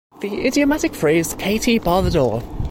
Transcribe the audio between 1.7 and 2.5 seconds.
bar the door!